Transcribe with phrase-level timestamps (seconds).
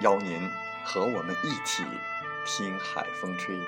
[0.00, 0.38] 邀您
[0.84, 1.82] 和我们一起
[2.44, 3.58] 听海风吹。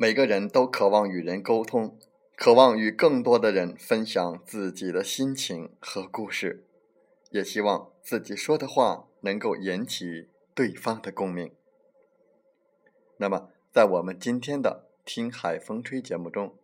[0.00, 2.07] 每个人都渴望与人沟通。
[2.38, 6.64] 渴望与更多的人分享自己的心情和故事，
[7.30, 11.52] 也希望自己说的话能够引起对方的共鸣。
[13.16, 16.54] 那么，在我们今天的《听海风吹》节目中，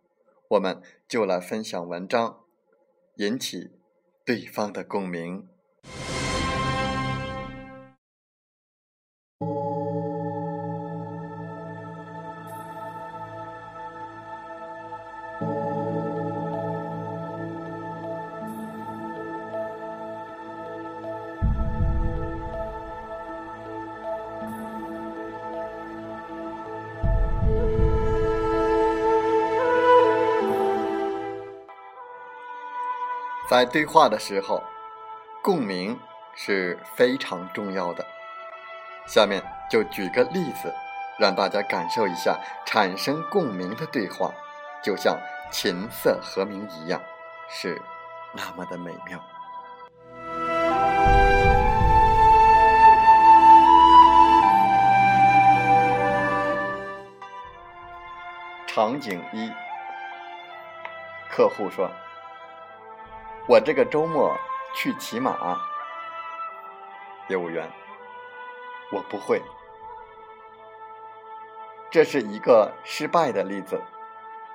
[0.47, 2.39] 我们就来分享文章，
[3.15, 3.71] 引起
[4.23, 5.45] 对方的共鸣。
[33.55, 34.61] 在对话的时候，
[35.41, 35.97] 共鸣
[36.35, 38.05] 是非常重要的。
[39.07, 40.73] 下面就举个例子，
[41.17, 44.29] 让大家感受一下产生共鸣的对话，
[44.83, 45.17] 就像
[45.49, 47.01] 琴瑟和鸣一样，
[47.47, 47.81] 是
[48.33, 49.23] 那么的美妙。
[58.67, 59.49] 场景一，
[61.29, 61.89] 客户说。
[63.47, 64.35] 我这个周末
[64.73, 65.55] 去骑马，
[67.29, 67.69] 业务员，
[68.91, 69.39] 我不会。
[71.91, 73.79] 这是一个失败的例子。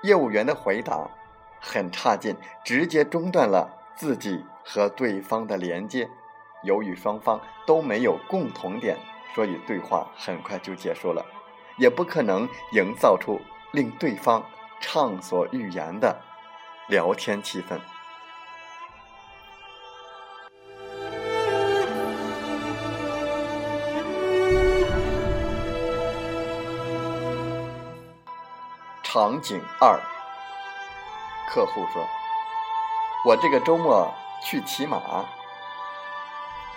[0.03, 1.09] 业务员的回答
[1.61, 6.11] 很差劲，直接中断了自己和对方的连接。
[6.65, 8.99] 由于双方都没有共同点，
[9.37, 11.25] 所以对话很快就结束了，
[11.77, 13.41] 也不可能营造出
[13.71, 14.45] 令对方
[14.81, 16.21] 畅所欲言的
[16.89, 17.79] 聊天气氛。
[29.21, 30.01] 场景二，
[31.47, 32.09] 客户说
[33.27, 34.11] ：“我这个周末
[34.43, 35.27] 去骑马。”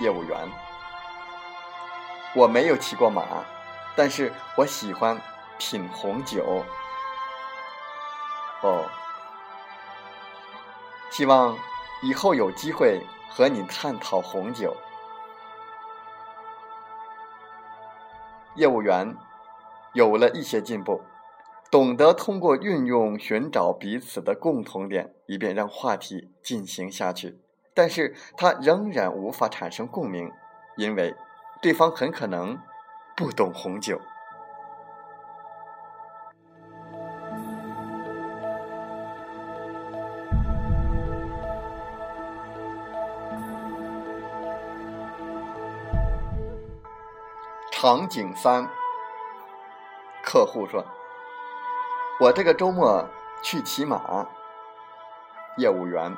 [0.02, 0.52] 业务员
[2.36, 3.24] ：“我没有骑过马，
[3.96, 5.18] 但是我喜欢
[5.58, 6.66] 品红酒。”
[8.62, 8.90] 哦，
[11.12, 11.58] 希望
[12.02, 14.76] 以后有机会和你探讨红酒。
[18.56, 19.16] 业务员
[19.94, 21.02] 有了一些进步。
[21.74, 27.40] 懂得通过运用寻找彼此的共同点，以便让话题进行下去，
[27.74, 30.32] 但是他仍然无法产生共鸣，
[30.78, 31.16] 因为
[31.64, 32.60] 对方很可能
[33.18, 34.00] 不懂红酒。
[47.72, 48.70] 场景三，
[50.24, 50.86] 客户说。
[52.20, 53.08] 我这个周末
[53.42, 54.28] 去骑马。
[55.58, 56.16] 业务员，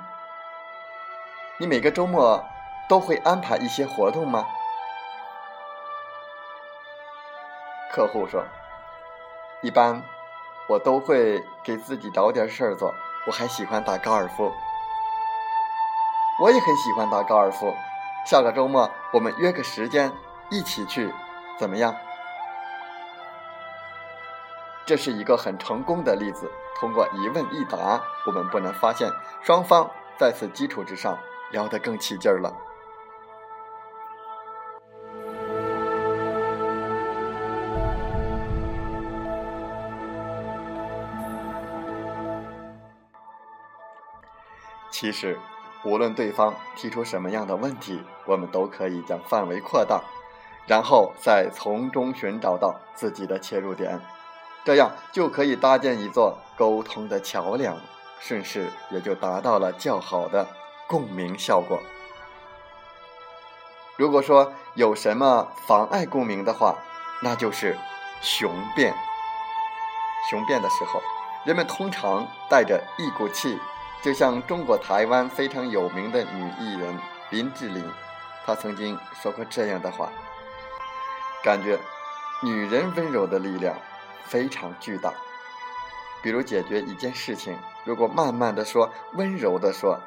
[1.58, 2.44] 你每个周末
[2.88, 4.46] 都会安排一些活动吗？
[7.92, 8.46] 客户说
[9.64, 10.02] ：“一般
[10.68, 12.94] 我都会给自己找点事儿做，
[13.26, 14.52] 我还喜欢打高尔夫。
[16.42, 17.74] 我也很喜欢打高尔夫，
[18.26, 20.12] 下个周末我们约个时间
[20.50, 21.14] 一起去，
[21.58, 21.96] 怎么样？”
[24.86, 26.50] 这是一个很成功的例子。
[26.80, 29.10] 通过一问一答，我们不难发现，
[29.42, 31.18] 双方在此基础之上
[31.52, 32.54] 聊得更起劲儿了。
[44.92, 45.38] 其实，
[45.84, 50.02] 无论对方提出什么样的问题，我们都可以将范围扩大，
[50.68, 54.00] 然后再从中寻找到自己的切入点。
[54.66, 57.78] 这样就可以搭建一座沟通的桥梁，
[58.20, 60.48] 顺势也就达到了较好的
[60.88, 61.80] 共鸣效果。
[63.96, 66.76] 如果说有什么妨碍共鸣的话，
[67.22, 67.78] 那就是
[68.22, 68.92] 雄辩。
[70.32, 71.00] 雄辩的时候，
[71.44, 73.60] 人们通常带着一股气，
[74.02, 77.88] 就像中国台湾非常有名的女艺人林志玲，
[78.44, 80.10] 她曾经说过这样的话
[81.46, 81.78] ：“感觉
[82.42, 83.76] 女人温柔的力量。”
[84.26, 85.14] 非常巨大。
[86.22, 90.00] 比如解决一件事情，如果慢慢的说，温柔的说，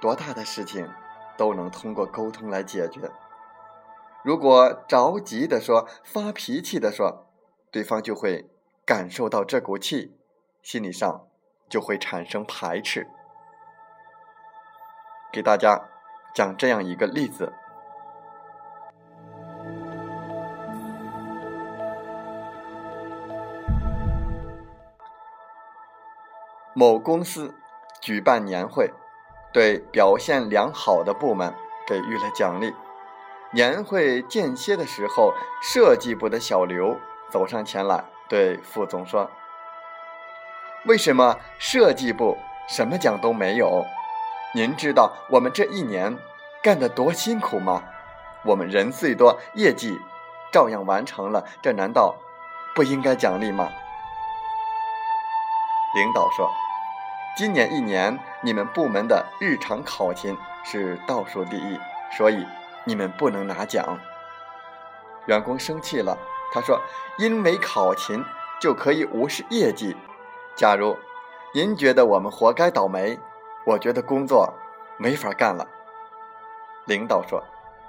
[0.00, 0.90] 多大的事情
[1.36, 3.10] 都能通过沟通来解决。
[4.22, 7.26] 如果着急的说，发脾气的说，
[7.70, 8.50] 对方就会
[8.86, 10.16] 感受到这股气，
[10.62, 11.26] 心理上
[11.68, 13.06] 就会产生排斥。
[15.30, 15.88] 给大家
[16.34, 17.52] 讲这样一个例子。
[26.80, 27.54] 某公司
[28.00, 28.90] 举办年会，
[29.52, 31.54] 对表现良好的部门
[31.86, 32.74] 给予了奖励。
[33.52, 36.96] 年会间歇的时候，设计部的小刘
[37.28, 39.30] 走上前来，对副总说
[40.88, 43.84] ：“为什么设计部什么奖都没有？
[44.54, 46.16] 您知道我们这一年
[46.62, 47.82] 干得多辛苦吗？
[48.42, 50.00] 我们人最多，业绩
[50.50, 52.16] 照样完成了，这难道
[52.74, 53.68] 不应该奖励吗？”
[55.94, 56.50] 领导说。
[57.36, 61.78] 今年一年，你们部门的日常考勤是倒数第一，
[62.12, 62.44] 所以
[62.84, 63.98] 你们不能拿奖。
[65.26, 66.18] 员工生气了，
[66.52, 66.78] 他说
[67.18, 68.22] ：“因为考勤
[68.60, 69.96] 就可以无视业绩？
[70.54, 70.96] 假如
[71.54, 73.18] 您觉得我们活该倒霉，
[73.64, 74.52] 我觉得工作
[74.98, 75.66] 没法干了。”
[76.84, 77.42] 领导说：“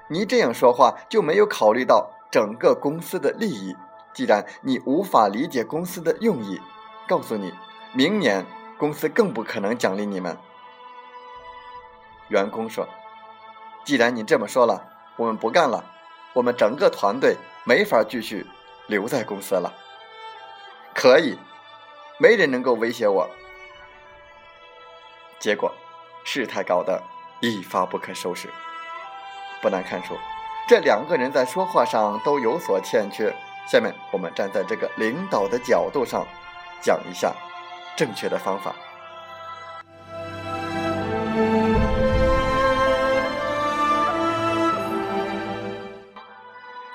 [0.08, 3.76] 你这样说话就没有考虑到整个公司的利益。
[4.14, 6.62] 既然你无法理解公司的用意，
[7.08, 7.52] 告诉你，
[7.92, 8.46] 明年。”
[8.82, 10.36] 公司更不可能奖励你们。
[12.30, 12.90] 员工说
[13.86, 15.84] ：“既然你这么说了，我们不干了。
[16.34, 18.44] 我们整个团队没法继续
[18.88, 19.72] 留在公司了。
[20.96, 21.38] 可以，
[22.18, 23.30] 没人能够威胁我。”
[25.38, 25.72] 结果，
[26.24, 27.04] 事态搞得
[27.40, 28.50] 一发不可收拾。
[29.62, 30.18] 不难看出，
[30.68, 33.32] 这两个人在说话上都有所欠缺。
[33.68, 36.26] 下面我们站在这个领导的角度上，
[36.82, 37.32] 讲一下。
[37.96, 38.76] 正确的方法，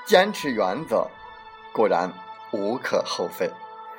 [0.05, 1.07] 坚持原则
[1.73, 2.11] 固然
[2.51, 3.51] 无可厚非，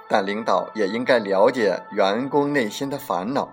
[0.08, 3.48] 但领导也应该了解员工内心的烦恼。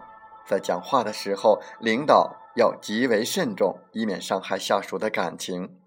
[0.45, 5.77] 在讲话的时候，领导要极为慎重，以免伤害下属的感情。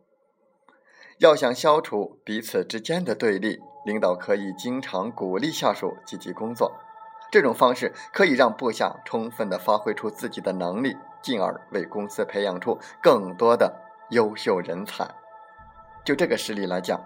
[1.19, 6.73] 要想消除彼此之间的对立，领导可以经常鼓励下属积极工作。
[7.31, 15.07] 这种方式可以让部下充分的发挥出自己的能力，进而为公司培养出更多的优秀人才。
[16.05, 16.99] 就这个实例来讲，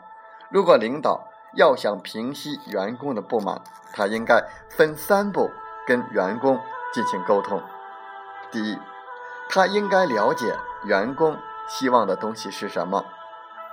[0.49, 3.61] 如果领导要想平息员工的不满，
[3.93, 5.51] 他应该分三步
[5.89, 6.61] 跟员工
[6.95, 7.61] 进行沟通。
[8.53, 8.79] 第一，
[9.49, 11.37] 他应该了解员工
[11.69, 13.05] 希望的东西是什么；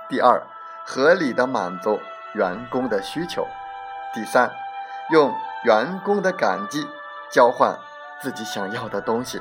[0.08, 0.42] 第二，
[0.84, 2.00] 合理的满足
[2.34, 3.44] 员工的需求；
[4.12, 4.50] 第三，
[5.12, 5.32] 用。
[5.64, 6.86] 员工的感激，
[7.30, 7.78] 交换
[8.22, 9.40] 自己想要的东西，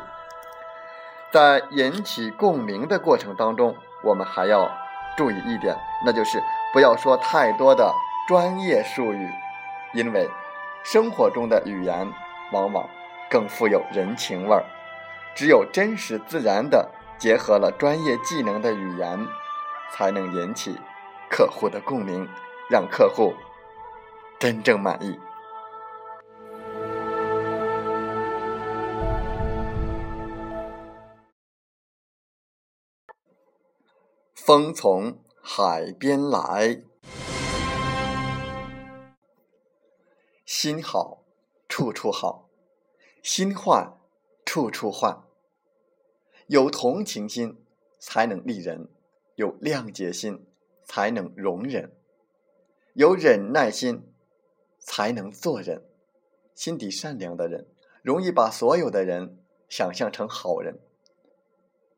[1.31, 4.69] 在引起共鸣的过程当中，我们还要
[5.15, 7.93] 注意一点，那就是不要说太多的
[8.27, 9.29] 专业术语，
[9.93, 10.29] 因为
[10.83, 12.11] 生活中的语言
[12.51, 12.89] 往往
[13.29, 14.63] 更富有人情味儿。
[15.35, 19.25] 只有真实自然的结合了专业技能的语言，
[19.91, 20.77] 才能引起
[21.29, 22.27] 客户的共鸣，
[22.69, 23.33] 让客户
[24.37, 25.17] 真正满意。
[34.49, 36.81] 风从海边来。
[40.43, 41.23] 心好，
[41.67, 42.49] 处处好；
[43.21, 43.93] 心坏，
[44.43, 45.19] 处处坏。
[46.47, 47.63] 有同情心，
[47.99, 48.87] 才能利人；
[49.35, 50.47] 有谅解心，
[50.83, 51.91] 才能容忍；
[52.93, 54.11] 有忍耐心，
[54.79, 55.85] 才能做人。
[56.55, 57.67] 心底善良的人，
[58.01, 59.37] 容易把所有的人
[59.69, 60.79] 想象成好人。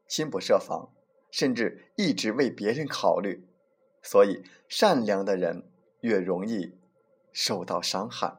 [0.05, 0.89] 心不设防，
[1.31, 3.47] 甚至一直为别人考虑，
[4.03, 5.63] 所以善良的人
[6.01, 6.77] 越容易
[7.31, 8.37] 受到伤害。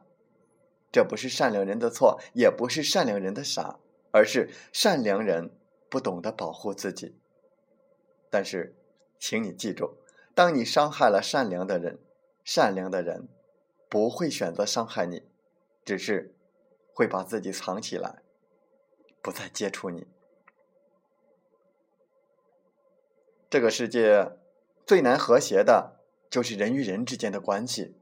[0.91, 3.79] 这不是善良人的错，也不是善良人的傻，
[4.11, 5.49] 而是善良人
[5.89, 7.17] 不懂得保护自己。
[8.29, 8.75] 但是，
[9.17, 9.97] 请你记住，
[10.35, 11.99] 当你伤害了善良的人，
[12.43, 13.27] 善良的人
[13.89, 15.23] 不会选择伤害你，
[15.83, 16.35] 只是
[16.93, 18.21] 会把自己藏起来，
[19.21, 20.05] 不再接触你。
[23.53, 24.31] 这个世界
[24.83, 27.95] 最难和谐的，就是人与人之间的关系，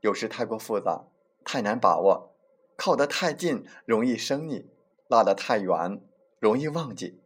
[0.00, 1.04] 有时太过复杂，
[1.44, 2.34] 太难把握。
[2.74, 4.68] 靠得太近容易生腻，
[5.06, 6.02] 拉得太远
[6.40, 7.20] 容易忘记。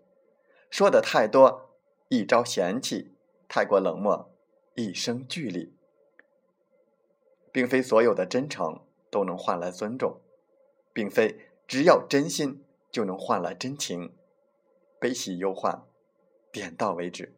[0.68, 1.70] 说的太多
[2.10, 3.14] 一招嫌弃，
[3.48, 4.30] 太过冷漠
[4.74, 5.74] 一生距离。
[7.50, 10.20] 并非所有的真诚都能换来尊重，
[10.92, 14.14] 并非只要真心就能换来真情。
[15.00, 15.86] 悲喜忧患，
[16.52, 17.32] 点到为止。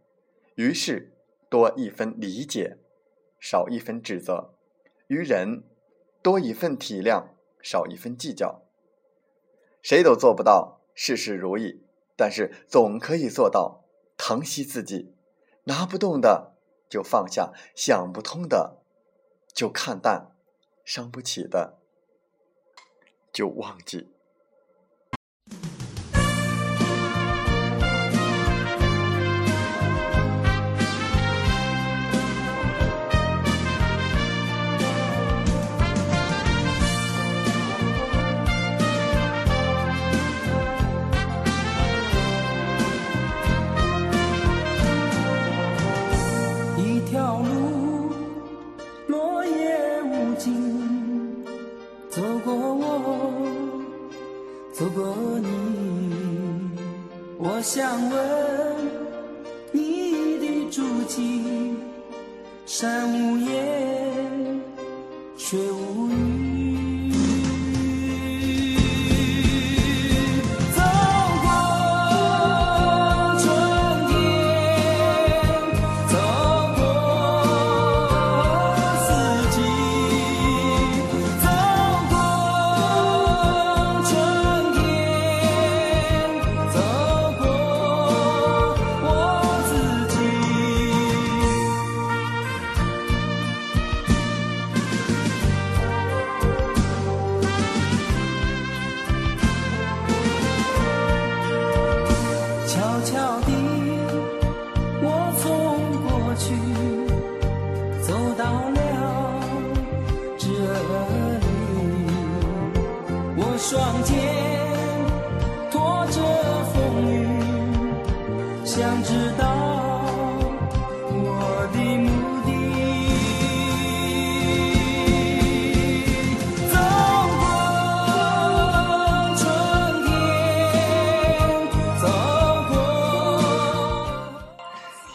[0.58, 1.12] 于是，
[1.48, 2.78] 多一分理解，
[3.38, 4.56] 少一分指责；
[5.06, 5.62] 于人，
[6.20, 7.28] 多一份体谅，
[7.62, 8.60] 少一分计较。
[9.82, 11.84] 谁都做不到事事如意，
[12.16, 13.84] 但是总可以做到
[14.16, 15.14] 疼惜自己。
[15.66, 16.56] 拿不动的
[16.88, 18.82] 就放下，想不通的
[19.54, 20.34] 就看淡，
[20.84, 21.78] 伤不起的
[23.32, 24.08] 就忘记。
[52.18, 53.38] 走过我
[54.72, 56.10] 走过你
[57.38, 58.18] 我想问
[59.70, 61.76] 你的足迹
[62.66, 63.08] 山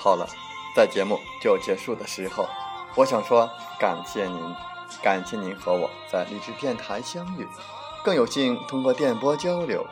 [0.04, 0.28] 好了，
[0.76, 2.46] 在节目就结束的时候，
[2.94, 4.56] 我想说感谢您，
[5.02, 7.48] 感谢您和我在励志电台相遇。
[8.04, 9.88] 更有幸通过电波交流。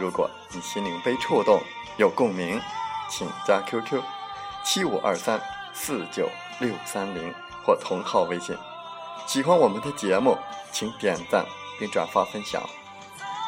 [0.00, 1.60] 如果你心灵被触动，
[1.96, 2.60] 有共鸣，
[3.08, 4.02] 请加 QQ
[4.64, 5.40] 七五二三
[5.72, 6.28] 四九
[6.58, 7.32] 六三零
[7.64, 8.58] 或同号微信。
[9.28, 10.36] 喜欢我们的节目，
[10.72, 11.46] 请点赞
[11.78, 12.60] 并转发分享。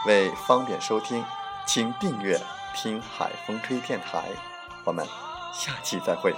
[0.06, 1.25] 为方便收听，
[1.66, 2.40] 请订阅
[2.73, 4.28] “听海风吹电台”。
[4.87, 5.04] 我们
[5.55, 6.35] 下期再会。